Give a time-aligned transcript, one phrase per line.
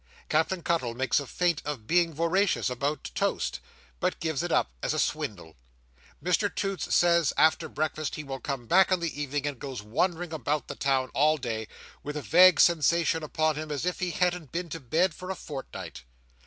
[0.29, 3.59] Captain Cuttle makes a feint of being voracious about toast,
[3.99, 5.55] but gives it up as a swindle.
[6.25, 10.33] Mr Toots says, after breakfast, he will come back in the evening; and goes wandering
[10.33, 11.67] about the town all day,
[12.01, 15.35] with a vague sensation upon him as if he hadn't been to bed for a
[15.35, 16.01] fortnight.